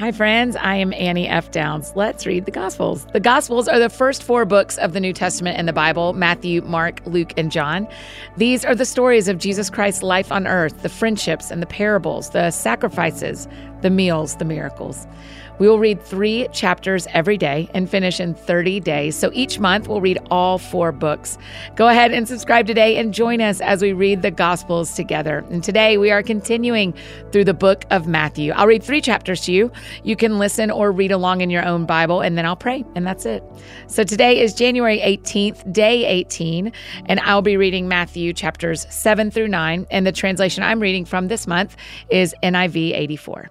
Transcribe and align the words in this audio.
Hi, 0.00 0.12
friends. 0.12 0.56
I 0.56 0.76
am 0.76 0.94
Annie 0.94 1.28
F. 1.28 1.50
Downs. 1.50 1.92
Let's 1.94 2.24
read 2.24 2.46
the 2.46 2.50
Gospels. 2.50 3.06
The 3.12 3.20
Gospels 3.20 3.68
are 3.68 3.78
the 3.78 3.90
first 3.90 4.22
four 4.22 4.46
books 4.46 4.78
of 4.78 4.94
the 4.94 4.98
New 4.98 5.12
Testament 5.12 5.58
in 5.58 5.66
the 5.66 5.74
Bible 5.74 6.14
Matthew, 6.14 6.62
Mark, 6.62 7.02
Luke, 7.04 7.34
and 7.36 7.52
John. 7.52 7.86
These 8.38 8.64
are 8.64 8.74
the 8.74 8.86
stories 8.86 9.28
of 9.28 9.36
Jesus 9.36 9.68
Christ's 9.68 10.02
life 10.02 10.32
on 10.32 10.46
earth, 10.46 10.80
the 10.80 10.88
friendships 10.88 11.50
and 11.50 11.60
the 11.60 11.66
parables, 11.66 12.30
the 12.30 12.50
sacrifices, 12.50 13.46
the 13.82 13.90
meals, 13.90 14.36
the 14.36 14.46
miracles. 14.46 15.06
We 15.60 15.68
will 15.68 15.78
read 15.78 16.02
three 16.02 16.48
chapters 16.52 17.06
every 17.12 17.36
day 17.36 17.68
and 17.74 17.88
finish 17.88 18.18
in 18.18 18.32
30 18.32 18.80
days. 18.80 19.14
So 19.14 19.30
each 19.34 19.58
month 19.58 19.88
we'll 19.88 20.00
read 20.00 20.18
all 20.30 20.56
four 20.56 20.90
books. 20.90 21.36
Go 21.76 21.88
ahead 21.88 22.12
and 22.12 22.26
subscribe 22.26 22.66
today 22.66 22.96
and 22.96 23.12
join 23.12 23.42
us 23.42 23.60
as 23.60 23.82
we 23.82 23.92
read 23.92 24.22
the 24.22 24.30
Gospels 24.30 24.94
together. 24.94 25.44
And 25.50 25.62
today 25.62 25.98
we 25.98 26.10
are 26.10 26.22
continuing 26.22 26.94
through 27.30 27.44
the 27.44 27.52
book 27.52 27.84
of 27.90 28.06
Matthew. 28.06 28.52
I'll 28.52 28.66
read 28.66 28.82
three 28.82 29.02
chapters 29.02 29.42
to 29.42 29.52
you. 29.52 29.70
You 30.02 30.16
can 30.16 30.38
listen 30.38 30.70
or 30.70 30.92
read 30.92 31.12
along 31.12 31.42
in 31.42 31.50
your 31.50 31.66
own 31.66 31.84
Bible, 31.84 32.22
and 32.22 32.38
then 32.38 32.46
I'll 32.46 32.56
pray, 32.56 32.82
and 32.94 33.06
that's 33.06 33.26
it. 33.26 33.44
So 33.86 34.02
today 34.02 34.40
is 34.40 34.54
January 34.54 34.98
18th, 35.00 35.70
day 35.70 36.06
18, 36.06 36.72
and 37.04 37.20
I'll 37.20 37.42
be 37.42 37.58
reading 37.58 37.86
Matthew 37.86 38.32
chapters 38.32 38.86
7 38.88 39.30
through 39.30 39.48
9. 39.48 39.86
And 39.90 40.06
the 40.06 40.12
translation 40.12 40.62
I'm 40.62 40.80
reading 40.80 41.04
from 41.04 41.28
this 41.28 41.46
month 41.46 41.76
is 42.08 42.34
NIV 42.42 42.94
84. 42.94 43.50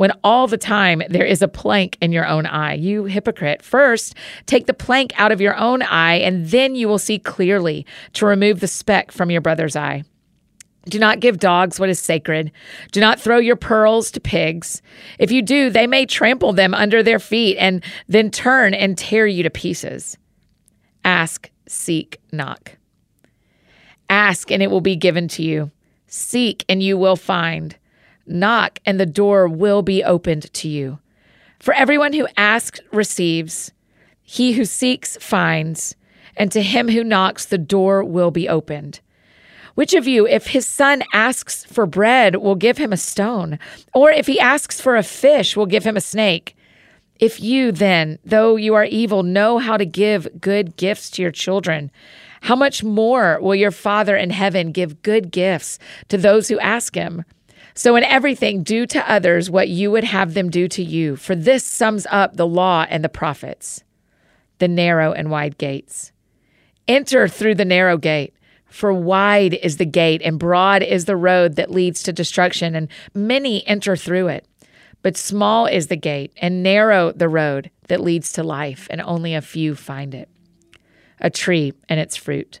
When 0.00 0.12
all 0.24 0.46
the 0.46 0.56
time 0.56 1.02
there 1.10 1.26
is 1.26 1.42
a 1.42 1.46
plank 1.46 1.98
in 2.00 2.10
your 2.10 2.26
own 2.26 2.46
eye. 2.46 2.72
You 2.72 3.04
hypocrite. 3.04 3.60
First, 3.60 4.14
take 4.46 4.64
the 4.64 4.72
plank 4.72 5.12
out 5.20 5.30
of 5.30 5.42
your 5.42 5.54
own 5.58 5.82
eye, 5.82 6.14
and 6.14 6.46
then 6.46 6.74
you 6.74 6.88
will 6.88 6.98
see 6.98 7.18
clearly 7.18 7.84
to 8.14 8.24
remove 8.24 8.60
the 8.60 8.66
speck 8.66 9.12
from 9.12 9.30
your 9.30 9.42
brother's 9.42 9.76
eye. 9.76 10.04
Do 10.86 10.98
not 10.98 11.20
give 11.20 11.38
dogs 11.38 11.78
what 11.78 11.90
is 11.90 11.98
sacred. 11.98 12.50
Do 12.92 13.00
not 13.00 13.20
throw 13.20 13.36
your 13.36 13.56
pearls 13.56 14.10
to 14.12 14.20
pigs. 14.20 14.80
If 15.18 15.30
you 15.30 15.42
do, 15.42 15.68
they 15.68 15.86
may 15.86 16.06
trample 16.06 16.54
them 16.54 16.72
under 16.72 17.02
their 17.02 17.18
feet 17.18 17.58
and 17.58 17.84
then 18.08 18.30
turn 18.30 18.72
and 18.72 18.96
tear 18.96 19.26
you 19.26 19.42
to 19.42 19.50
pieces. 19.50 20.16
Ask, 21.04 21.50
seek, 21.68 22.22
knock. 22.32 22.78
Ask, 24.08 24.50
and 24.50 24.62
it 24.62 24.70
will 24.70 24.80
be 24.80 24.96
given 24.96 25.28
to 25.28 25.42
you. 25.42 25.70
Seek, 26.06 26.64
and 26.70 26.82
you 26.82 26.96
will 26.96 27.16
find. 27.16 27.76
Knock, 28.26 28.78
and 28.86 28.98
the 28.98 29.06
door 29.06 29.48
will 29.48 29.82
be 29.82 30.04
opened 30.04 30.52
to 30.54 30.68
you. 30.68 30.98
For 31.58 31.74
everyone 31.74 32.12
who 32.12 32.28
asks 32.36 32.80
receives, 32.92 33.72
he 34.22 34.52
who 34.52 34.64
seeks 34.64 35.16
finds, 35.16 35.94
and 36.36 36.50
to 36.52 36.62
him 36.62 36.88
who 36.88 37.04
knocks, 37.04 37.44
the 37.44 37.58
door 37.58 38.04
will 38.04 38.30
be 38.30 38.48
opened. 38.48 39.00
Which 39.74 39.94
of 39.94 40.06
you, 40.06 40.26
if 40.26 40.48
his 40.48 40.66
son 40.66 41.02
asks 41.12 41.64
for 41.64 41.86
bread, 41.86 42.36
will 42.36 42.54
give 42.54 42.78
him 42.78 42.92
a 42.92 42.96
stone? 42.96 43.58
Or 43.94 44.10
if 44.10 44.26
he 44.26 44.40
asks 44.40 44.80
for 44.80 44.96
a 44.96 45.02
fish, 45.02 45.56
will 45.56 45.66
give 45.66 45.84
him 45.84 45.96
a 45.96 46.00
snake? 46.00 46.56
If 47.18 47.40
you 47.40 47.72
then, 47.72 48.18
though 48.24 48.56
you 48.56 48.74
are 48.74 48.84
evil, 48.84 49.22
know 49.22 49.58
how 49.58 49.76
to 49.76 49.84
give 49.84 50.40
good 50.40 50.76
gifts 50.76 51.10
to 51.10 51.22
your 51.22 51.30
children, 51.30 51.90
how 52.42 52.56
much 52.56 52.82
more 52.82 53.38
will 53.40 53.54
your 53.54 53.70
Father 53.70 54.16
in 54.16 54.30
heaven 54.30 54.72
give 54.72 55.02
good 55.02 55.30
gifts 55.30 55.78
to 56.08 56.16
those 56.16 56.48
who 56.48 56.58
ask 56.58 56.94
him? 56.94 57.24
So, 57.74 57.96
in 57.96 58.04
everything, 58.04 58.62
do 58.62 58.86
to 58.86 59.10
others 59.10 59.50
what 59.50 59.68
you 59.68 59.90
would 59.90 60.04
have 60.04 60.34
them 60.34 60.50
do 60.50 60.68
to 60.68 60.82
you, 60.82 61.16
for 61.16 61.34
this 61.34 61.64
sums 61.64 62.06
up 62.10 62.36
the 62.36 62.46
law 62.46 62.86
and 62.88 63.04
the 63.04 63.08
prophets. 63.08 63.84
The 64.58 64.68
narrow 64.68 65.12
and 65.12 65.30
wide 65.30 65.56
gates. 65.58 66.12
Enter 66.88 67.28
through 67.28 67.54
the 67.54 67.64
narrow 67.64 67.96
gate, 67.96 68.34
for 68.66 68.92
wide 68.92 69.54
is 69.54 69.76
the 69.76 69.84
gate 69.84 70.22
and 70.24 70.38
broad 70.38 70.82
is 70.82 71.04
the 71.04 71.16
road 71.16 71.56
that 71.56 71.70
leads 71.70 72.02
to 72.04 72.12
destruction, 72.12 72.74
and 72.74 72.88
many 73.14 73.66
enter 73.66 73.96
through 73.96 74.28
it. 74.28 74.46
But 75.02 75.16
small 75.16 75.66
is 75.66 75.86
the 75.86 75.96
gate 75.96 76.32
and 76.36 76.62
narrow 76.62 77.12
the 77.12 77.28
road 77.28 77.70
that 77.88 78.00
leads 78.00 78.32
to 78.34 78.42
life, 78.42 78.86
and 78.90 79.00
only 79.00 79.34
a 79.34 79.40
few 79.40 79.74
find 79.74 80.14
it. 80.14 80.28
A 81.20 81.30
tree 81.30 81.72
and 81.88 81.98
its 81.98 82.16
fruit. 82.16 82.60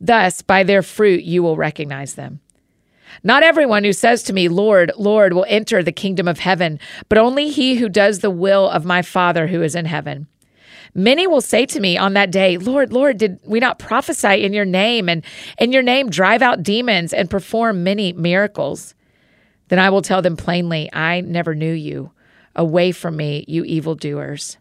Thus, 0.00 0.42
by 0.42 0.62
their 0.62 0.82
fruit 0.82 1.24
you 1.24 1.42
will 1.42 1.56
recognize 1.56 2.14
them. 2.14 2.40
Not 3.22 3.42
everyone 3.42 3.84
who 3.84 3.92
says 3.92 4.22
to 4.24 4.32
me, 4.32 4.48
Lord, 4.48 4.92
Lord, 4.96 5.32
will 5.32 5.46
enter 5.48 5.82
the 5.82 5.92
kingdom 5.92 6.26
of 6.28 6.38
heaven, 6.38 6.78
but 7.08 7.18
only 7.18 7.50
he 7.50 7.76
who 7.76 7.88
does 7.88 8.20
the 8.20 8.30
will 8.30 8.68
of 8.70 8.84
my 8.84 9.02
Father 9.02 9.48
who 9.48 9.62
is 9.62 9.74
in 9.74 9.84
heaven. 9.84 10.26
Many 10.94 11.26
will 11.26 11.40
say 11.40 11.66
to 11.66 11.80
me 11.80 11.96
on 11.96 12.14
that 12.14 12.32
day, 12.32 12.56
Lord, 12.56 12.92
Lord, 12.92 13.18
did 13.18 13.38
we 13.44 13.60
not 13.60 13.78
prophesy 13.78 14.44
in 14.44 14.52
your 14.52 14.64
name 14.64 15.08
and 15.08 15.24
in 15.58 15.72
your 15.72 15.82
name 15.82 16.10
drive 16.10 16.42
out 16.42 16.62
demons 16.62 17.12
and 17.12 17.30
perform 17.30 17.84
many 17.84 18.12
miracles? 18.12 18.94
Then 19.68 19.78
I 19.78 19.90
will 19.90 20.02
tell 20.02 20.22
them 20.22 20.36
plainly, 20.36 20.90
I 20.92 21.20
never 21.20 21.54
knew 21.54 21.72
you. 21.72 22.10
Away 22.56 22.90
from 22.90 23.16
me, 23.16 23.44
you 23.46 23.64
evildoers. 23.64 24.56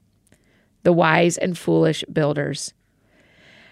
The 0.84 0.94
wise 0.94 1.38
and 1.38 1.58
foolish 1.58 2.04
builders. 2.12 2.74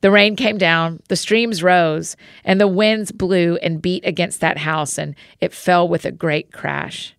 The 0.00 0.10
rain 0.10 0.34
came 0.34 0.56
down, 0.56 1.00
the 1.08 1.16
streams 1.16 1.62
rose, 1.62 2.16
and 2.44 2.60
the 2.60 2.68
winds 2.68 3.12
blew 3.12 3.56
and 3.56 3.82
beat 3.82 4.04
against 4.06 4.40
that 4.40 4.58
house, 4.58 4.96
and 4.98 5.14
it 5.40 5.52
fell 5.52 5.86
with 5.86 6.04
a 6.04 6.12
great 6.12 6.52
crash. 6.52 7.14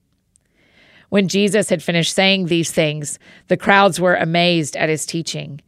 When 1.10 1.28
Jesus 1.28 1.70
had 1.70 1.84
finished 1.84 2.16
saying 2.16 2.46
these 2.46 2.72
things, 2.72 3.20
the 3.50 3.58
crowds 3.58 4.00
were 4.00 4.16
amazed 4.16 4.76
at 4.78 4.90
his 4.90 5.06
teaching, 5.06 5.62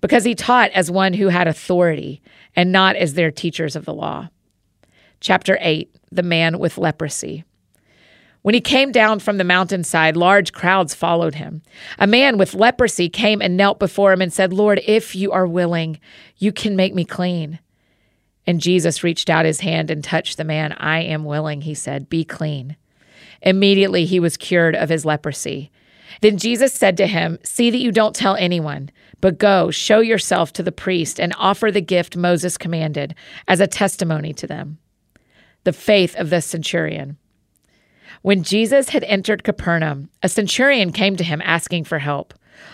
because 0.00 0.24
he 0.24 0.34
taught 0.34 0.70
as 0.70 0.90
one 0.90 1.14
who 1.14 1.28
had 1.28 1.48
authority 1.48 2.22
and 2.56 2.72
not 2.72 2.96
as 2.96 3.14
their 3.14 3.30
teachers 3.30 3.76
of 3.76 3.84
the 3.84 3.94
law. 3.94 4.28
Chapter 5.20 5.58
8 5.60 5.94
The 6.12 6.22
Man 6.22 6.58
with 6.58 6.78
Leprosy. 6.78 7.44
When 8.44 8.52
he 8.52 8.60
came 8.60 8.92
down 8.92 9.20
from 9.20 9.38
the 9.38 9.42
mountainside, 9.42 10.18
large 10.18 10.52
crowds 10.52 10.94
followed 10.94 11.36
him. 11.36 11.62
A 11.98 12.06
man 12.06 12.36
with 12.36 12.52
leprosy 12.52 13.08
came 13.08 13.40
and 13.40 13.56
knelt 13.56 13.78
before 13.78 14.12
him 14.12 14.20
and 14.20 14.30
said, 14.30 14.52
Lord, 14.52 14.82
if 14.86 15.16
you 15.16 15.32
are 15.32 15.46
willing, 15.46 15.98
you 16.36 16.52
can 16.52 16.76
make 16.76 16.94
me 16.94 17.06
clean. 17.06 17.58
And 18.46 18.60
Jesus 18.60 19.02
reached 19.02 19.30
out 19.30 19.46
his 19.46 19.60
hand 19.60 19.90
and 19.90 20.04
touched 20.04 20.36
the 20.36 20.44
man. 20.44 20.72
I 20.72 21.00
am 21.00 21.24
willing, 21.24 21.62
he 21.62 21.72
said, 21.72 22.10
be 22.10 22.22
clean. 22.22 22.76
Immediately 23.40 24.04
he 24.04 24.20
was 24.20 24.36
cured 24.36 24.76
of 24.76 24.90
his 24.90 25.06
leprosy. 25.06 25.70
Then 26.20 26.36
Jesus 26.36 26.74
said 26.74 26.98
to 26.98 27.06
him, 27.06 27.38
See 27.44 27.70
that 27.70 27.78
you 27.78 27.92
don't 27.92 28.14
tell 28.14 28.36
anyone, 28.36 28.90
but 29.22 29.38
go, 29.38 29.70
show 29.70 30.00
yourself 30.00 30.52
to 30.52 30.62
the 30.62 30.70
priest, 30.70 31.18
and 31.18 31.32
offer 31.38 31.70
the 31.70 31.80
gift 31.80 32.14
Moses 32.14 32.58
commanded 32.58 33.14
as 33.48 33.60
a 33.60 33.66
testimony 33.66 34.34
to 34.34 34.46
them. 34.46 34.76
The 35.62 35.72
faith 35.72 36.14
of 36.16 36.28
the 36.28 36.42
centurion. 36.42 37.16
When 38.24 38.42
Jesus 38.42 38.88
had 38.88 39.04
entered 39.04 39.44
Capernaum, 39.44 40.08
a 40.22 40.30
centurion 40.30 40.92
came 40.92 41.14
to 41.16 41.22
him 41.22 41.42
asking 41.44 41.84
for 41.84 41.98
help. 41.98 42.32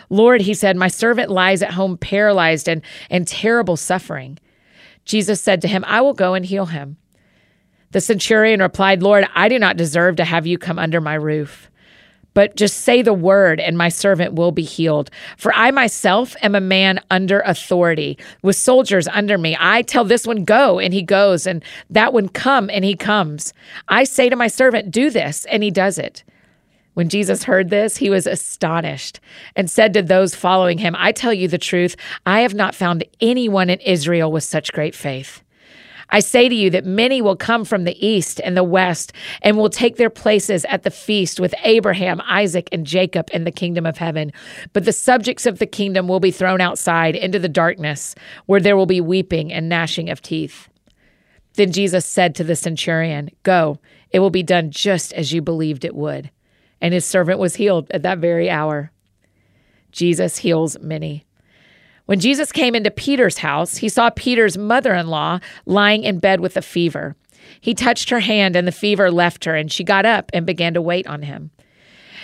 Lord, 0.09 0.43
he 0.43 0.55
said, 0.55 0.77
my 0.77 0.87
servant 0.87 1.29
lies 1.29 1.61
at 1.61 1.73
home 1.73 1.99
paralyzed 1.99 2.69
and 2.69 2.83
in 3.11 3.25
terrible 3.25 3.77
suffering. 3.77 4.39
Jesus 5.05 5.41
said 5.41 5.61
to 5.63 5.67
him, 5.67 5.85
I 5.89 6.03
will 6.03 6.15
go 6.15 6.35
and 6.35 6.47
heal 6.47 6.67
him. 6.67 6.99
The 7.91 8.01
centurion 8.01 8.61
replied, 8.61 9.03
Lord, 9.03 9.27
I 9.35 9.49
do 9.49 9.59
not 9.59 9.77
deserve 9.77 10.15
to 10.17 10.25
have 10.25 10.47
you 10.47 10.57
come 10.57 10.79
under 10.79 11.01
my 11.01 11.15
roof. 11.15 11.69
But 12.35 12.57
just 12.57 12.79
say 12.79 13.03
the 13.03 13.13
word, 13.13 13.61
and 13.61 13.77
my 13.77 13.89
servant 13.89 14.35
will 14.35 14.53
be 14.53 14.63
healed. 14.63 15.11
For 15.37 15.53
I 15.55 15.71
myself 15.71 16.37
am 16.43 16.55
a 16.55 16.61
man 16.61 17.01
under 17.11 17.41
authority, 17.41 18.19
with 18.43 18.57
soldiers 18.57 19.09
under 19.09 19.37
me. 19.37 19.57
I 19.59 19.83
tell 19.83 20.05
this 20.05 20.27
one, 20.27 20.45
go, 20.45 20.79
and 20.79 20.95
he 20.95 21.03
goes, 21.03 21.47
and 21.47 21.65
that 21.91 22.13
one, 22.13 22.29
come, 22.29 22.71
and 22.71 22.85
he 22.85 22.95
comes. 22.95 23.53
I 23.89 24.05
say 24.05 24.29
to 24.29 24.37
my 24.37 24.49
servant, 24.49 24.91
do 24.91 25.11
this, 25.11 25.45
and 25.47 25.63
he 25.63 25.71
does 25.71 25.99
it. 25.99 26.23
When 26.95 27.09
Jesus 27.09 27.45
heard 27.45 27.71
this, 27.71 27.97
he 27.97 28.11
was 28.11 28.27
astonished 28.27 29.21
and 29.57 29.71
said 29.71 29.95
to 29.95 30.03
those 30.03 30.35
following 30.35 30.79
him, 30.79 30.95
I 30.99 31.13
tell 31.13 31.33
you 31.33 31.49
the 31.49 31.59
truth, 31.59 31.97
I 32.27 32.41
have 32.41 32.55
not 32.55 32.75
found 32.75 33.05
anyone 33.21 33.71
in 33.71 33.81
Israel 33.81 34.31
with 34.31 34.45
such 34.45 34.73
great 34.73 34.95
faith. 34.95 35.43
I 36.11 36.21
say 36.21 36.49
to 36.49 36.55
you 36.55 36.71
that 36.71 36.85
many 36.85 37.23
will 37.23 37.37
come 37.37 37.65
from 37.65 37.85
the 37.85 38.07
east 38.07 38.41
and 38.43 38.57
the 38.57 38.65
west 38.65 39.13
and 39.43 39.57
will 39.57 39.71
take 39.71 39.97
their 39.97 40.11
places 40.11 40.65
at 40.67 40.83
the 40.83 40.91
feast 40.91 41.41
with 41.41 41.55
Abraham, 41.63 42.21
Isaac, 42.29 42.69
and 42.73 42.87
Jacob 42.87 43.31
in 43.33 43.45
the 43.45 43.53
kingdom 43.53 43.87
of 43.87 43.99
heaven. 43.99 44.33
But 44.73 44.85
the 44.85 44.93
subjects 44.93 45.47
of 45.47 45.59
the 45.59 45.67
kingdom 45.67 46.09
will 46.09 46.21
be 46.21 46.31
thrown 46.31 46.61
outside 46.61 47.15
into 47.17 47.39
the 47.39 47.49
darkness, 47.49 48.15
where 48.47 48.61
there 48.61 48.77
will 48.77 48.87
be 48.87 49.01
weeping 49.01 49.53
and 49.53 49.69
gnashing 49.69 50.11
of 50.11 50.21
teeth. 50.21 50.69
Then 51.55 51.73
Jesus 51.73 52.07
said 52.07 52.35
to 52.37 52.45
the 52.45 52.57
centurion, 52.57 53.31
Go, 53.43 53.79
it 54.11 54.21
will 54.21 54.31
be 54.31 54.43
done 54.43 54.71
just 54.71 55.13
as 55.13 55.33
you 55.33 55.43
believed 55.43 55.85
it 55.85 55.95
would. 55.95 56.31
And 56.81 56.95
his 56.95 57.05
servant 57.05 57.39
was 57.39 57.57
healed 57.57 57.91
at 57.91 58.03
that 58.03 58.19
very 58.19 58.49
hour. 58.49 58.91
Jesus 59.93 60.39
heals 60.39 60.79
many. 60.79 61.27
When 62.11 62.19
Jesus 62.19 62.51
came 62.51 62.75
into 62.75 62.91
Peter's 62.91 63.39
house, 63.39 63.77
he 63.77 63.89
saw 63.89 64.11
Peter's 64.11 64.59
mother 64.59 64.95
in 64.95 65.07
law 65.07 65.39
lying 65.65 66.03
in 66.03 66.19
bed 66.19 66.41
with 66.41 66.57
a 66.57 66.61
fever. 66.61 67.15
He 67.61 67.73
touched 67.73 68.11
her 68.11 68.19
hand, 68.19 68.57
and 68.57 68.67
the 68.67 68.73
fever 68.73 69.13
left 69.13 69.45
her, 69.45 69.55
and 69.55 69.71
she 69.71 69.85
got 69.85 70.05
up 70.05 70.29
and 70.35 70.45
began 70.45 70.75
to 70.75 70.83
wait 70.83 71.07
on 71.07 71.23
him. 71.23 71.53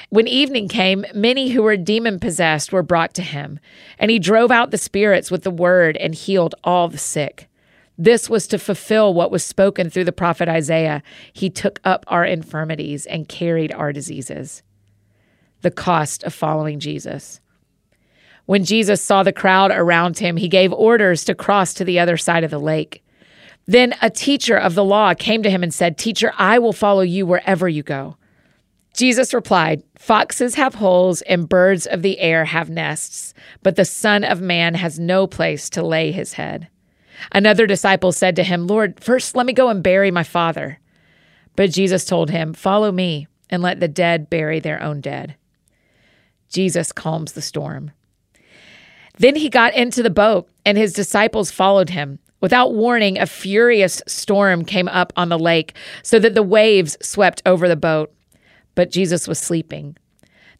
When 0.08 0.26
evening 0.26 0.66
came, 0.66 1.06
many 1.14 1.50
who 1.50 1.62
were 1.62 1.76
demon 1.76 2.18
possessed 2.18 2.72
were 2.72 2.82
brought 2.82 3.14
to 3.14 3.22
him, 3.22 3.60
and 3.96 4.10
he 4.10 4.18
drove 4.18 4.50
out 4.50 4.72
the 4.72 4.76
spirits 4.76 5.30
with 5.30 5.44
the 5.44 5.52
word 5.52 5.96
and 5.98 6.16
healed 6.16 6.56
all 6.64 6.88
the 6.88 6.98
sick. 6.98 7.48
This 7.96 8.28
was 8.28 8.48
to 8.48 8.58
fulfill 8.58 9.14
what 9.14 9.30
was 9.30 9.44
spoken 9.44 9.88
through 9.88 10.06
the 10.06 10.10
prophet 10.10 10.48
Isaiah. 10.48 11.00
He 11.32 11.48
took 11.48 11.78
up 11.84 12.04
our 12.08 12.24
infirmities 12.24 13.06
and 13.06 13.28
carried 13.28 13.72
our 13.72 13.92
diseases. 13.92 14.64
The 15.60 15.70
cost 15.70 16.24
of 16.24 16.34
following 16.34 16.80
Jesus. 16.80 17.40
When 18.46 18.64
Jesus 18.64 19.02
saw 19.02 19.22
the 19.22 19.32
crowd 19.32 19.70
around 19.72 20.18
him, 20.18 20.36
he 20.36 20.48
gave 20.48 20.72
orders 20.72 21.24
to 21.24 21.34
cross 21.34 21.74
to 21.74 21.84
the 21.84 21.98
other 21.98 22.16
side 22.16 22.44
of 22.44 22.50
the 22.50 22.60
lake. 22.60 23.04
Then 23.66 23.94
a 24.00 24.08
teacher 24.08 24.56
of 24.56 24.74
the 24.74 24.84
law 24.84 25.14
came 25.14 25.42
to 25.42 25.50
him 25.50 25.62
and 25.64 25.74
said, 25.74 25.98
Teacher, 25.98 26.32
I 26.38 26.60
will 26.60 26.72
follow 26.72 27.02
you 27.02 27.26
wherever 27.26 27.68
you 27.68 27.82
go. 27.82 28.16
Jesus 28.94 29.34
replied, 29.34 29.82
Foxes 29.98 30.54
have 30.54 30.76
holes 30.76 31.20
and 31.22 31.48
birds 31.48 31.86
of 31.86 32.02
the 32.02 32.18
air 32.20 32.44
have 32.46 32.70
nests, 32.70 33.34
but 33.62 33.76
the 33.76 33.84
Son 33.84 34.24
of 34.24 34.40
Man 34.40 34.74
has 34.74 34.98
no 34.98 35.26
place 35.26 35.68
to 35.70 35.84
lay 35.84 36.12
his 36.12 36.34
head. 36.34 36.68
Another 37.32 37.66
disciple 37.66 38.12
said 38.12 38.36
to 38.36 38.44
him, 38.44 38.66
Lord, 38.66 39.02
first 39.02 39.34
let 39.34 39.46
me 39.46 39.52
go 39.52 39.68
and 39.68 39.82
bury 39.82 40.10
my 40.10 40.22
father. 40.22 40.78
But 41.56 41.72
Jesus 41.72 42.04
told 42.04 42.30
him, 42.30 42.54
Follow 42.54 42.92
me 42.92 43.26
and 43.50 43.62
let 43.62 43.80
the 43.80 43.88
dead 43.88 44.30
bury 44.30 44.60
their 44.60 44.82
own 44.82 45.00
dead. 45.00 45.36
Jesus 46.48 46.92
calms 46.92 47.32
the 47.32 47.42
storm. 47.42 47.90
Then 49.16 49.36
he 49.36 49.48
got 49.48 49.74
into 49.74 50.02
the 50.02 50.10
boat, 50.10 50.48
and 50.64 50.76
his 50.76 50.92
disciples 50.92 51.50
followed 51.50 51.90
him. 51.90 52.18
Without 52.40 52.74
warning, 52.74 53.18
a 53.18 53.26
furious 53.26 54.02
storm 54.06 54.64
came 54.64 54.88
up 54.88 55.12
on 55.16 55.30
the 55.30 55.38
lake, 55.38 55.74
so 56.02 56.18
that 56.18 56.34
the 56.34 56.42
waves 56.42 56.96
swept 57.00 57.42
over 57.46 57.66
the 57.66 57.76
boat. 57.76 58.12
But 58.74 58.90
Jesus 58.90 59.26
was 59.26 59.38
sleeping. 59.38 59.96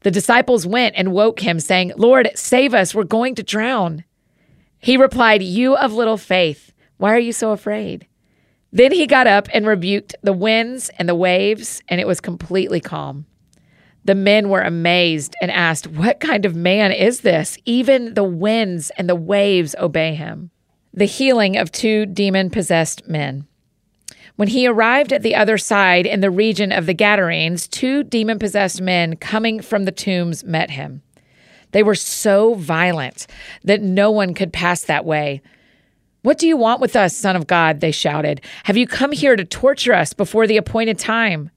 The 0.01 0.11
disciples 0.11 0.67
went 0.67 0.95
and 0.97 1.13
woke 1.13 1.41
him, 1.41 1.61
saying, 1.61 1.93
Lord, 1.97 2.31
save 2.35 2.73
us, 2.73 2.95
we're 2.95 3.05
going 3.05 3.35
to 3.35 3.43
drown. 3.43 4.05
He 4.79 4.97
replied, 4.97 5.43
You 5.43 5.77
of 5.77 5.93
little 5.93 6.17
faith, 6.17 6.73
why 6.97 7.13
are 7.15 7.19
you 7.19 7.33
so 7.33 7.51
afraid? 7.51 8.07
Then 8.73 8.93
he 8.93 9.07
got 9.07 9.27
up 9.27 9.49
and 9.53 9.67
rebuked 9.67 10.15
the 10.23 10.33
winds 10.33 10.91
and 10.99 11.09
the 11.09 11.15
waves, 11.15 11.83
and 11.89 12.01
it 12.01 12.07
was 12.07 12.21
completely 12.21 12.81
calm. 12.81 13.27
The 14.07 14.15
men 14.15 14.51
were 14.51 14.63
amazed 14.63 15.35
and 15.43 15.51
asked, 15.51 15.89
What 15.89 16.21
kind 16.21 16.45
of 16.45 16.55
man 16.55 16.93
is 16.93 17.23
this? 17.23 17.59
Even 17.65 18.15
the 18.15 18.23
winds 18.23 18.91
and 18.97 19.09
the 19.09 19.17
waves 19.17 19.75
obey 19.81 20.15
him. 20.15 20.53
The 20.95 21.07
healing 21.07 21.57
of 21.57 21.73
two 21.73 22.07
demon 22.07 22.49
possessed 22.51 23.09
men. 23.09 23.49
When 24.37 24.47
he 24.47 24.69
arrived 24.69 25.13
at 25.13 25.23
the 25.23 25.35
other 25.35 25.59
side 25.59 26.07
in 26.07 26.21
the 26.21 26.31
region 26.31 26.71
of 26.71 26.87
the 26.87 26.95
Gadarenes, 26.95 27.67
two 27.67 28.05
demon 28.05 28.39
possessed 28.39 28.81
men 28.81 29.17
coming 29.17 29.61
from 29.61 29.87
the 29.87 29.93
tombs 29.93 30.45
met 30.45 30.71
him. 30.71 31.03
They 31.73 31.83
were 31.83 31.97
so 31.97 32.55
violent 32.55 33.27
that 33.65 33.83
no 33.83 34.13
one 34.13 34.35
could 34.35 34.53
pass 34.53 34.85
that 34.85 35.05
way. 35.05 35.43
What 36.23 36.39
do 36.39 36.47
you 36.47 36.57
want 36.57 36.81
with 36.81 36.95
us, 36.95 37.17
Son 37.17 37.35
of 37.35 37.49
God? 37.49 37.81
They 37.81 37.91
shouted. 37.91 38.41
Have 38.65 38.77
you 38.77 38.87
come 38.87 39.11
here 39.11 39.35
to 39.35 39.45
torture 39.45 39.95
us 39.95 40.13
before 40.13 40.47
the 40.47 40.59
appointed 40.59 40.97
time? 40.97 41.51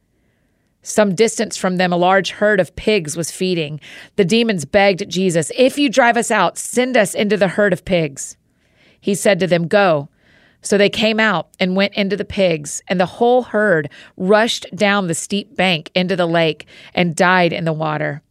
Some 0.81 1.15
distance 1.15 1.57
from 1.57 1.77
them, 1.77 1.91
a 1.91 1.97
large 1.97 2.31
herd 2.31 2.59
of 2.59 2.75
pigs 2.75 3.17
was 3.17 3.31
feeding. 3.31 3.79
The 4.15 4.25
demons 4.25 4.65
begged 4.65 5.09
Jesus, 5.09 5.51
If 5.57 5.77
you 5.77 5.89
drive 5.89 6.17
us 6.17 6.31
out, 6.31 6.57
send 6.57 6.95
us 6.95 7.13
into 7.13 7.37
the 7.37 7.49
herd 7.49 7.73
of 7.73 7.85
pigs. 7.85 8.37
He 8.99 9.15
said 9.15 9.39
to 9.39 9.47
them, 9.47 9.67
Go. 9.67 10.09
So 10.61 10.77
they 10.77 10.89
came 10.89 11.19
out 11.19 11.49
and 11.59 11.75
went 11.75 11.93
into 11.93 12.17
the 12.17 12.25
pigs, 12.25 12.81
and 12.87 12.99
the 12.99 13.05
whole 13.05 13.43
herd 13.43 13.89
rushed 14.17 14.65
down 14.75 15.07
the 15.07 15.15
steep 15.15 15.55
bank 15.55 15.89
into 15.95 16.15
the 16.15 16.27
lake 16.27 16.65
and 16.93 17.15
died 17.15 17.53
in 17.53 17.63
the 17.63 17.73
water. 17.73 18.21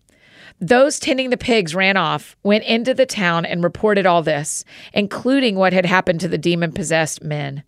Those 0.60 0.98
tending 0.98 1.30
the 1.30 1.36
pigs 1.36 1.74
ran 1.74 1.96
off, 1.96 2.36
went 2.42 2.64
into 2.64 2.92
the 2.92 3.06
town, 3.06 3.46
and 3.46 3.62
reported 3.62 4.06
all 4.06 4.22
this, 4.22 4.64
including 4.92 5.56
what 5.56 5.72
had 5.72 5.86
happened 5.86 6.20
to 6.20 6.28
the 6.28 6.36
demon 6.36 6.72
possessed 6.72 7.22
men. 7.22 7.62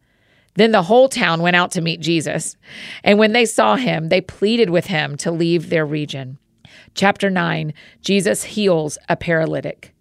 Then 0.54 0.72
the 0.72 0.82
whole 0.82 1.08
town 1.08 1.42
went 1.42 1.56
out 1.56 1.70
to 1.72 1.80
meet 1.80 2.00
Jesus. 2.00 2.56
And 3.04 3.18
when 3.18 3.32
they 3.32 3.46
saw 3.46 3.76
him, 3.76 4.08
they 4.08 4.20
pleaded 4.20 4.70
with 4.70 4.86
him 4.86 5.16
to 5.18 5.30
leave 5.30 5.70
their 5.70 5.86
region. 5.86 6.38
Chapter 6.94 7.30
9 7.30 7.72
Jesus 8.00 8.44
heals 8.44 8.98
a 9.08 9.16
paralytic. 9.16 9.94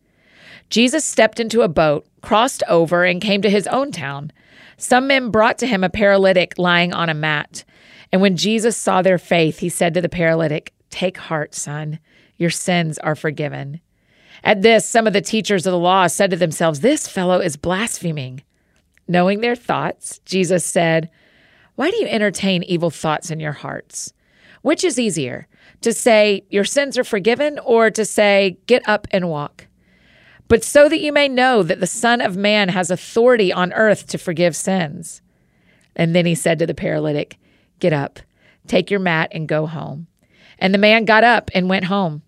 Jesus 0.69 1.03
stepped 1.03 1.39
into 1.39 1.61
a 1.61 1.67
boat, 1.67 2.05
crossed 2.21 2.63
over, 2.67 3.03
and 3.03 3.21
came 3.21 3.41
to 3.41 3.49
his 3.49 3.67
own 3.67 3.91
town. 3.91 4.31
Some 4.77 5.07
men 5.07 5.29
brought 5.29 5.57
to 5.59 5.67
him 5.67 5.83
a 5.83 5.89
paralytic 5.89 6.57
lying 6.57 6.93
on 6.93 7.09
a 7.09 7.13
mat. 7.13 7.63
And 8.11 8.21
when 8.21 8.37
Jesus 8.37 8.77
saw 8.77 9.01
their 9.01 9.17
faith, 9.17 9.59
he 9.59 9.69
said 9.69 9.93
to 9.93 10.01
the 10.01 10.09
paralytic, 10.09 10.73
Take 10.89 11.17
heart, 11.17 11.53
son, 11.53 11.99
your 12.37 12.49
sins 12.49 12.97
are 12.99 13.15
forgiven. 13.15 13.81
At 14.43 14.61
this, 14.61 14.87
some 14.87 15.05
of 15.05 15.13
the 15.13 15.21
teachers 15.21 15.65
of 15.65 15.71
the 15.71 15.79
law 15.79 16.07
said 16.07 16.29
to 16.31 16.37
themselves, 16.37 16.79
This 16.79 17.07
fellow 17.07 17.39
is 17.39 17.57
blaspheming. 17.57 18.43
Knowing 19.09 19.41
their 19.41 19.55
thoughts, 19.55 20.19
Jesus 20.19 20.63
said, 20.63 21.09
Why 21.73 21.89
do 21.89 21.97
you 21.97 22.05
entertain 22.05 22.61
evil 22.61 22.91
thoughts 22.91 23.31
in 23.31 23.39
your 23.39 23.51
hearts? 23.51 24.13
Which 24.61 24.83
is 24.83 24.99
easier, 24.99 25.47
to 25.81 25.93
say, 25.93 26.45
Your 26.51 26.63
sins 26.63 26.95
are 26.95 27.03
forgiven, 27.03 27.57
or 27.65 27.89
to 27.89 28.05
say, 28.05 28.59
Get 28.67 28.87
up 28.87 29.07
and 29.09 29.27
walk? 29.27 29.65
But 30.47 30.63
so 30.63 30.87
that 30.87 31.01
you 31.01 31.11
may 31.11 31.27
know 31.27 31.63
that 31.63 31.79
the 31.79 31.87
Son 31.87 32.21
of 32.21 32.37
Man 32.37 32.69
has 32.69 32.91
authority 32.91 33.51
on 33.51 33.73
earth 33.73 34.05
to 34.09 34.19
forgive 34.19 34.55
sins. 34.55 35.23
And 35.95 36.15
then 36.15 36.27
he 36.27 36.35
said 36.35 36.59
to 36.59 36.67
the 36.67 36.75
paralytic, 36.75 37.39
Get 37.79 37.93
up, 37.93 38.19
take 38.67 38.91
your 38.91 38.99
mat, 38.99 39.29
and 39.31 39.47
go 39.47 39.65
home. 39.65 40.05
And 40.59 40.71
the 40.71 40.77
man 40.77 41.05
got 41.05 41.23
up 41.23 41.49
and 41.55 41.67
went 41.67 41.85
home. 41.85 42.21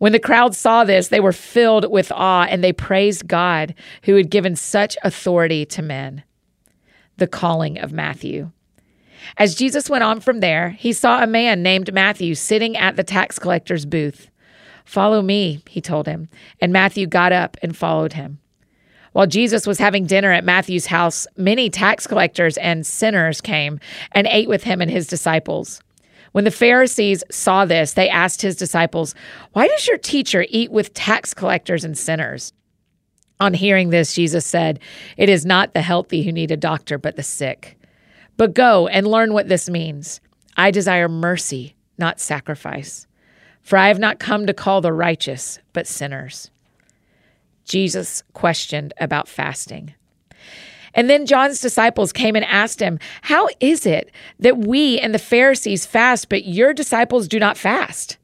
When 0.00 0.12
the 0.12 0.18
crowd 0.18 0.54
saw 0.54 0.84
this, 0.84 1.08
they 1.08 1.20
were 1.20 1.30
filled 1.30 1.90
with 1.90 2.10
awe 2.10 2.46
and 2.48 2.64
they 2.64 2.72
praised 2.72 3.28
God 3.28 3.74
who 4.04 4.14
had 4.14 4.30
given 4.30 4.56
such 4.56 4.96
authority 5.04 5.66
to 5.66 5.82
men. 5.82 6.22
The 7.18 7.26
calling 7.26 7.78
of 7.78 7.92
Matthew. 7.92 8.50
As 9.36 9.54
Jesus 9.54 9.90
went 9.90 10.02
on 10.02 10.20
from 10.20 10.40
there, 10.40 10.70
he 10.70 10.94
saw 10.94 11.22
a 11.22 11.26
man 11.26 11.62
named 11.62 11.92
Matthew 11.92 12.34
sitting 12.34 12.78
at 12.78 12.96
the 12.96 13.04
tax 13.04 13.38
collector's 13.38 13.84
booth. 13.84 14.30
Follow 14.86 15.20
me, 15.20 15.62
he 15.68 15.82
told 15.82 16.06
him, 16.06 16.30
and 16.62 16.72
Matthew 16.72 17.06
got 17.06 17.32
up 17.34 17.58
and 17.60 17.76
followed 17.76 18.14
him. 18.14 18.38
While 19.12 19.26
Jesus 19.26 19.66
was 19.66 19.78
having 19.78 20.06
dinner 20.06 20.32
at 20.32 20.44
Matthew's 20.44 20.86
house, 20.86 21.26
many 21.36 21.68
tax 21.68 22.06
collectors 22.06 22.56
and 22.56 22.86
sinners 22.86 23.42
came 23.42 23.78
and 24.12 24.26
ate 24.28 24.48
with 24.48 24.64
him 24.64 24.80
and 24.80 24.90
his 24.90 25.06
disciples. 25.06 25.82
When 26.32 26.44
the 26.44 26.50
Pharisees 26.50 27.24
saw 27.30 27.64
this, 27.64 27.94
they 27.94 28.08
asked 28.08 28.42
his 28.42 28.56
disciples, 28.56 29.14
Why 29.52 29.66
does 29.66 29.86
your 29.86 29.98
teacher 29.98 30.46
eat 30.48 30.70
with 30.70 30.94
tax 30.94 31.34
collectors 31.34 31.84
and 31.84 31.98
sinners? 31.98 32.52
On 33.40 33.54
hearing 33.54 33.90
this, 33.90 34.14
Jesus 34.14 34.46
said, 34.46 34.78
It 35.16 35.28
is 35.28 35.46
not 35.46 35.72
the 35.72 35.82
healthy 35.82 36.22
who 36.22 36.32
need 36.32 36.50
a 36.50 36.56
doctor, 36.56 36.98
but 36.98 37.16
the 37.16 37.22
sick. 37.22 37.78
But 38.36 38.54
go 38.54 38.86
and 38.86 39.06
learn 39.06 39.32
what 39.32 39.48
this 39.48 39.68
means. 39.68 40.20
I 40.56 40.70
desire 40.70 41.08
mercy, 41.08 41.74
not 41.98 42.20
sacrifice. 42.20 43.06
For 43.62 43.76
I 43.76 43.88
have 43.88 43.98
not 43.98 44.18
come 44.18 44.46
to 44.46 44.54
call 44.54 44.80
the 44.80 44.92
righteous, 44.92 45.58
but 45.72 45.86
sinners. 45.86 46.50
Jesus 47.64 48.22
questioned 48.32 48.92
about 48.98 49.28
fasting. 49.28 49.94
And 50.94 51.08
then 51.08 51.26
John's 51.26 51.60
disciples 51.60 52.12
came 52.12 52.36
and 52.36 52.44
asked 52.44 52.80
him, 52.80 52.98
How 53.22 53.48
is 53.60 53.86
it 53.86 54.10
that 54.38 54.58
we 54.58 54.98
and 54.98 55.14
the 55.14 55.18
Pharisees 55.18 55.86
fast, 55.86 56.28
but 56.28 56.44
your 56.44 56.72
disciples 56.72 57.28
do 57.28 57.38
not 57.38 57.56
fast? 57.56 58.18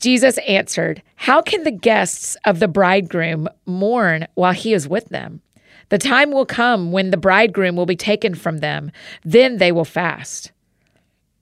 Jesus 0.00 0.38
answered, 0.46 1.02
How 1.16 1.40
can 1.40 1.64
the 1.64 1.70
guests 1.70 2.36
of 2.44 2.60
the 2.60 2.68
bridegroom 2.68 3.48
mourn 3.64 4.26
while 4.34 4.52
he 4.52 4.72
is 4.72 4.88
with 4.88 5.08
them? 5.08 5.40
The 5.88 5.98
time 5.98 6.32
will 6.32 6.46
come 6.46 6.92
when 6.92 7.10
the 7.10 7.16
bridegroom 7.16 7.76
will 7.76 7.86
be 7.86 7.96
taken 7.96 8.34
from 8.34 8.58
them, 8.58 8.90
then 9.24 9.58
they 9.58 9.70
will 9.72 9.84
fast. 9.84 10.52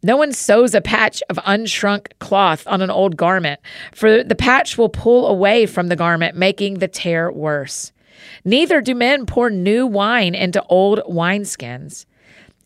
No 0.03 0.19
one 0.19 0.33
sews 0.33 0.75
a 0.75 0.83
patch 0.83 1.23
of 1.31 1.39
unshrunk 1.39 2.09
cloth 2.19 2.67
on 2.67 2.83
an 2.83 2.91
old 2.91 3.17
garment, 3.17 3.59
for 3.95 4.23
the 4.23 4.35
patch 4.35 4.77
will 4.77 4.91
pull 4.91 5.27
away 5.27 5.65
from 5.65 5.89
the 5.89 5.97
garment, 5.97 6.37
making 6.37 6.75
the 6.75 6.89
tear 6.89 7.33
worse. 7.33 7.91
Neither 8.45 8.81
do 8.81 8.95
men 8.95 9.27
pour 9.27 9.51
new 9.51 9.87
wine 9.87 10.35
into 10.35 10.63
old 10.65 11.01
wineskins. 11.09 12.07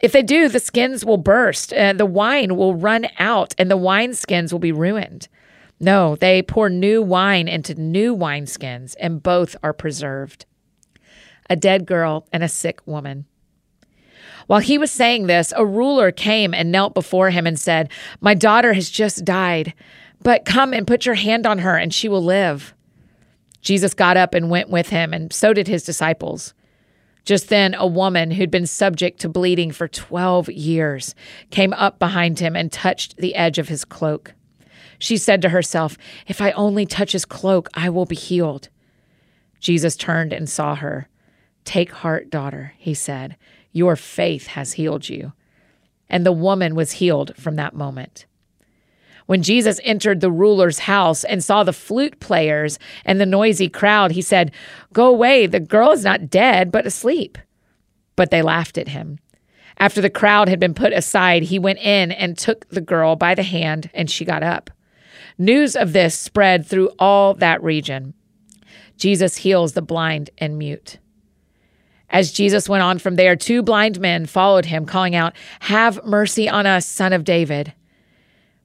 If 0.00 0.12
they 0.12 0.22
do, 0.22 0.48
the 0.48 0.60
skins 0.60 1.04
will 1.04 1.16
burst, 1.16 1.72
and 1.72 1.98
the 1.98 2.06
wine 2.06 2.56
will 2.56 2.74
run 2.74 3.08
out, 3.18 3.54
and 3.58 3.70
the 3.70 3.78
wineskins 3.78 4.52
will 4.52 4.60
be 4.60 4.72
ruined. 4.72 5.28
No, 5.80 6.16
they 6.16 6.42
pour 6.42 6.68
new 6.68 7.02
wine 7.02 7.48
into 7.48 7.74
new 7.74 8.16
wineskins, 8.16 8.94
and 9.00 9.22
both 9.22 9.56
are 9.62 9.72
preserved. 9.72 10.46
A 11.50 11.56
dead 11.56 11.86
girl 11.86 12.26
and 12.32 12.42
a 12.42 12.48
sick 12.48 12.86
woman. 12.86 13.26
While 14.46 14.60
he 14.60 14.78
was 14.78 14.90
saying 14.90 15.26
this, 15.26 15.52
a 15.56 15.64
ruler 15.64 16.10
came 16.10 16.54
and 16.54 16.72
knelt 16.72 16.94
before 16.94 17.30
him 17.30 17.46
and 17.46 17.58
said, 17.58 17.90
My 18.20 18.34
daughter 18.34 18.72
has 18.72 18.90
just 18.90 19.24
died, 19.24 19.74
but 20.22 20.44
come 20.44 20.72
and 20.72 20.86
put 20.86 21.06
your 21.06 21.16
hand 21.16 21.46
on 21.46 21.58
her, 21.58 21.76
and 21.76 21.92
she 21.92 22.08
will 22.08 22.24
live. 22.24 22.74
Jesus 23.60 23.94
got 23.94 24.16
up 24.16 24.34
and 24.34 24.50
went 24.50 24.70
with 24.70 24.88
him, 24.88 25.12
and 25.12 25.32
so 25.32 25.52
did 25.52 25.68
his 25.68 25.84
disciples. 25.84 26.54
Just 27.24 27.48
then, 27.48 27.74
a 27.74 27.86
woman 27.86 28.30
who'd 28.30 28.50
been 28.50 28.66
subject 28.66 29.20
to 29.20 29.28
bleeding 29.28 29.70
for 29.70 29.86
12 29.86 30.48
years 30.48 31.14
came 31.50 31.72
up 31.74 31.98
behind 31.98 32.38
him 32.38 32.56
and 32.56 32.72
touched 32.72 33.18
the 33.18 33.34
edge 33.34 33.58
of 33.58 33.68
his 33.68 33.84
cloak. 33.84 34.34
She 34.98 35.16
said 35.16 35.42
to 35.42 35.50
herself, 35.50 35.98
If 36.26 36.40
I 36.40 36.52
only 36.52 36.86
touch 36.86 37.12
his 37.12 37.24
cloak, 37.24 37.68
I 37.74 37.90
will 37.90 38.06
be 38.06 38.16
healed. 38.16 38.68
Jesus 39.60 39.96
turned 39.96 40.32
and 40.32 40.48
saw 40.48 40.74
her. 40.76 41.08
Take 41.64 41.92
heart, 41.92 42.30
daughter, 42.30 42.72
he 42.78 42.94
said. 42.94 43.36
Your 43.72 43.94
faith 43.96 44.48
has 44.48 44.72
healed 44.72 45.08
you. 45.08 45.32
And 46.08 46.24
the 46.24 46.32
woman 46.32 46.74
was 46.74 46.92
healed 46.92 47.36
from 47.36 47.56
that 47.56 47.74
moment. 47.74 48.24
When 49.28 49.42
Jesus 49.42 49.78
entered 49.84 50.22
the 50.22 50.30
ruler's 50.30 50.78
house 50.78 51.22
and 51.22 51.44
saw 51.44 51.62
the 51.62 51.74
flute 51.74 52.18
players 52.18 52.78
and 53.04 53.20
the 53.20 53.26
noisy 53.26 53.68
crowd, 53.68 54.12
he 54.12 54.22
said, 54.22 54.52
Go 54.94 55.06
away, 55.06 55.46
the 55.46 55.60
girl 55.60 55.90
is 55.90 56.02
not 56.02 56.30
dead, 56.30 56.72
but 56.72 56.86
asleep. 56.86 57.36
But 58.16 58.30
they 58.30 58.40
laughed 58.40 58.78
at 58.78 58.88
him. 58.88 59.18
After 59.76 60.00
the 60.00 60.08
crowd 60.08 60.48
had 60.48 60.58
been 60.58 60.72
put 60.72 60.94
aside, 60.94 61.42
he 61.42 61.58
went 61.58 61.80
in 61.80 62.10
and 62.10 62.38
took 62.38 62.70
the 62.70 62.80
girl 62.80 63.16
by 63.16 63.34
the 63.34 63.42
hand, 63.42 63.90
and 63.92 64.10
she 64.10 64.24
got 64.24 64.42
up. 64.42 64.70
News 65.36 65.76
of 65.76 65.92
this 65.92 66.18
spread 66.18 66.64
through 66.64 66.88
all 66.98 67.34
that 67.34 67.62
region. 67.62 68.14
Jesus 68.96 69.36
heals 69.36 69.74
the 69.74 69.82
blind 69.82 70.30
and 70.38 70.56
mute. 70.56 71.00
As 72.08 72.32
Jesus 72.32 72.66
went 72.66 72.82
on 72.82 72.98
from 72.98 73.16
there, 73.16 73.36
two 73.36 73.62
blind 73.62 74.00
men 74.00 74.24
followed 74.24 74.64
him, 74.64 74.86
calling 74.86 75.14
out, 75.14 75.34
Have 75.60 76.02
mercy 76.02 76.48
on 76.48 76.64
us, 76.64 76.86
son 76.86 77.12
of 77.12 77.24
David. 77.24 77.74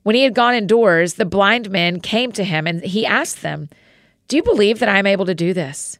When 0.04 0.16
he 0.16 0.24
had 0.24 0.36
gone 0.36 0.54
indoors, 0.54 1.16
the 1.16 1.26
blind 1.26 1.72
men 1.72 2.00
came 2.00 2.32
to 2.34 2.44
him, 2.44 2.68
and 2.68 2.84
he 2.84 3.06
asked 3.06 3.42
them, 3.42 3.70
Do 4.28 4.36
you 4.36 4.44
believe 4.44 4.80
that 4.80 4.90
I 4.90 5.00
am 5.00 5.08
able 5.08 5.26
to 5.26 5.34
do 5.34 5.54
this? 5.54 5.98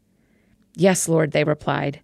Yes, 0.76 1.08
Lord, 1.08 1.32
they 1.32 1.44
replied. 1.44 2.02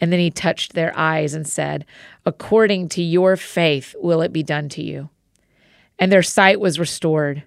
And 0.00 0.12
then 0.12 0.20
he 0.20 0.30
touched 0.30 0.72
their 0.72 0.96
eyes 0.96 1.34
and 1.34 1.46
said, 1.46 1.84
According 2.24 2.88
to 2.90 3.02
your 3.02 3.36
faith 3.36 3.94
will 3.98 4.22
it 4.22 4.32
be 4.32 4.42
done 4.42 4.68
to 4.70 4.82
you. 4.82 5.10
And 5.98 6.10
their 6.10 6.22
sight 6.22 6.60
was 6.60 6.80
restored. 6.80 7.44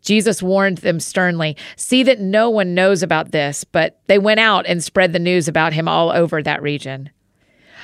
Jesus 0.00 0.42
warned 0.42 0.78
them 0.78 1.00
sternly, 1.00 1.56
See 1.76 2.02
that 2.02 2.20
no 2.20 2.50
one 2.50 2.74
knows 2.74 3.02
about 3.02 3.32
this, 3.32 3.64
but 3.64 4.00
they 4.06 4.18
went 4.18 4.40
out 4.40 4.66
and 4.66 4.84
spread 4.84 5.12
the 5.12 5.18
news 5.18 5.48
about 5.48 5.72
him 5.72 5.88
all 5.88 6.10
over 6.10 6.42
that 6.42 6.62
region. 6.62 7.10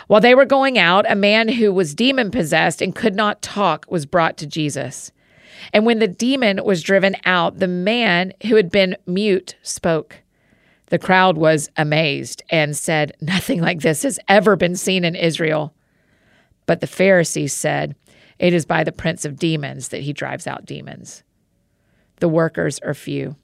While 0.07 0.21
they 0.21 0.35
were 0.35 0.45
going 0.45 0.79
out, 0.79 1.11
a 1.11 1.15
man 1.15 1.49
who 1.49 1.73
was 1.73 1.95
demon 1.95 2.31
possessed 2.31 2.83
and 2.83 2.95
could 2.95 3.15
not 3.15 3.43
talk 3.43 3.87
was 3.89 4.07
brought 4.07 4.37
to 4.39 4.47
Jesus. 4.47 5.13
And 5.73 5.87
when 5.87 5.99
the 5.99 6.09
demon 6.09 6.65
was 6.65 6.83
driven 6.83 7.17
out, 7.25 7.59
the 7.59 7.69
man 7.69 8.33
who 8.47 8.57
had 8.57 8.71
been 8.71 8.97
mute 9.07 9.57
spoke. 9.63 10.17
The 10.87 10.99
crowd 10.99 11.37
was 11.37 11.69
amazed 11.77 12.43
and 12.51 12.77
said, 12.77 13.17
Nothing 13.21 13.61
like 13.61 13.81
this 13.81 14.03
has 14.03 14.19
ever 14.29 14.57
been 14.57 14.77
seen 14.77 15.05
in 15.05 15.15
Israel. 15.15 15.75
But 16.67 16.81
the 16.81 16.87
Pharisees 16.87 17.53
said, 17.53 17.95
It 18.39 18.53
is 18.53 18.67
by 18.67 18.85
the 18.85 18.93
prince 18.93 19.25
of 19.25 19.39
demons 19.39 19.89
that 19.89 20.03
he 20.03 20.13
drives 20.13 20.47
out 20.47 20.65
demons 20.65 21.23
the 22.21 22.29
workers 22.29 22.79
are 22.81 22.95
few. 22.95 23.37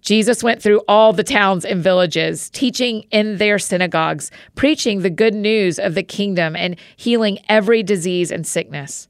Jesus 0.00 0.42
went 0.42 0.62
through 0.62 0.82
all 0.86 1.14
the 1.14 1.24
towns 1.24 1.64
and 1.64 1.82
villages, 1.82 2.50
teaching 2.50 3.06
in 3.10 3.38
their 3.38 3.58
synagogues, 3.58 4.30
preaching 4.54 5.00
the 5.00 5.10
good 5.10 5.34
news 5.34 5.78
of 5.78 5.94
the 5.94 6.02
kingdom, 6.02 6.54
and 6.54 6.76
healing 6.96 7.38
every 7.48 7.82
disease 7.82 8.30
and 8.30 8.46
sickness. 8.46 9.08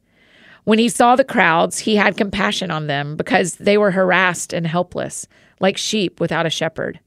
When 0.65 0.79
he 0.79 0.89
saw 0.89 1.15
the 1.15 1.25
crowds, 1.25 1.79
he 1.81 1.97
had 1.97 2.17
compassion 2.17 2.71
on 2.71 2.87
them 2.87 3.17
because 3.17 3.57
they 3.57 3.77
were 3.77 3.91
harassed 3.91 4.53
and 4.53 4.67
helpless, 4.67 5.29
like 5.61 5.77
sheep 5.77 6.21
without 6.21 6.47
a 6.47 6.51
shepherd. 6.51 7.01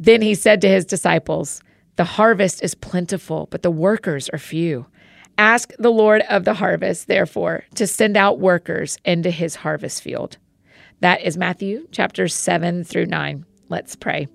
Then 0.00 0.20
he 0.20 0.34
said 0.34 0.60
to 0.60 0.68
his 0.68 0.84
disciples, 0.84 1.62
The 1.96 2.04
harvest 2.04 2.62
is 2.62 2.74
plentiful, 2.74 3.46
but 3.50 3.62
the 3.62 3.70
workers 3.70 4.28
are 4.30 4.38
few. 4.38 4.86
Ask 5.38 5.72
the 5.78 5.92
Lord 5.92 6.22
of 6.28 6.44
the 6.44 6.54
harvest, 6.54 7.06
therefore, 7.06 7.64
to 7.76 7.86
send 7.86 8.16
out 8.16 8.40
workers 8.40 8.98
into 9.04 9.30
his 9.30 9.54
harvest 9.54 10.02
field. 10.02 10.36
That 11.00 11.22
is 11.22 11.36
Matthew 11.36 11.86
chapter 11.92 12.28
7 12.28 12.84
through 12.84 13.06
9. 13.06 13.46
Let's 13.68 13.96
pray. 13.96 14.28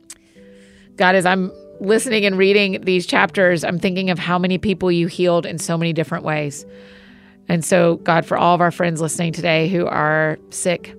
God, 0.96 1.16
as 1.16 1.26
I'm 1.26 1.52
listening 1.80 2.26
and 2.26 2.38
reading 2.38 2.82
these 2.82 3.06
chapters, 3.06 3.64
I'm 3.64 3.78
thinking 3.78 4.10
of 4.10 4.18
how 4.18 4.40
many 4.40 4.58
people 4.58 4.92
you 4.92 5.08
healed 5.08 5.46
in 5.46 5.60
so 5.60 5.78
many 5.78 5.94
different 5.94 6.24
ways. 6.24 6.66
And 7.50 7.64
so, 7.64 7.96
God, 7.98 8.26
for 8.26 8.38
all 8.38 8.54
of 8.54 8.62
our 8.62 8.72
friends 8.72 9.02
listening 9.02 9.34
today 9.34 9.68
who 9.70 9.88
are 9.88 10.38
sick 10.50 10.94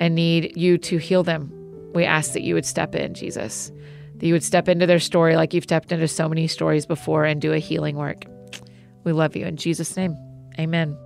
and 0.00 0.14
need 0.14 0.56
you 0.56 0.78
to 0.78 0.98
heal 0.98 1.22
them, 1.22 1.50
we 1.94 2.04
ask 2.04 2.32
that 2.32 2.42
you 2.42 2.54
would 2.54 2.66
step 2.66 2.94
in, 2.94 3.14
Jesus, 3.14 3.70
that 4.16 4.26
you 4.26 4.32
would 4.32 4.44
step 4.44 4.68
into 4.68 4.86
their 4.86 4.98
story 4.98 5.36
like 5.36 5.54
you've 5.54 5.64
stepped 5.64 5.92
into 5.92 6.08
so 6.08 6.28
many 6.28 6.48
stories 6.48 6.86
before 6.86 7.24
and 7.24 7.40
do 7.40 7.52
a 7.52 7.58
healing 7.58 7.96
work. 7.96 8.24
We 9.04 9.12
love 9.12 9.36
you. 9.36 9.46
In 9.46 9.56
Jesus' 9.56 9.96
name, 9.96 10.16
amen. 10.58 10.96